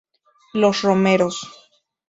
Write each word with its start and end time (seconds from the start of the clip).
Los 0.53 0.81
Romeros 0.83 1.41